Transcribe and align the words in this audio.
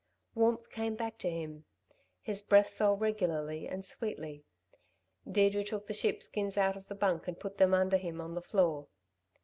Warmth 0.33 0.71
came 0.71 0.95
back 0.95 1.19
to 1.19 1.29
him. 1.29 1.65
His 2.23 2.41
breath 2.41 2.71
fell 2.71 2.97
regularly 2.97 3.67
and 3.67 3.85
sweetly. 3.85 4.43
Deirdre 5.31 5.63
took 5.63 5.85
the 5.85 5.93
sheepskins 5.93 6.57
out 6.57 6.75
of 6.75 6.87
the 6.87 6.95
bunk 6.95 7.27
and 7.27 7.39
put 7.39 7.59
them 7.59 7.75
under 7.75 7.97
him 7.97 8.19
on 8.19 8.33
the 8.33 8.41
floor. 8.41 8.87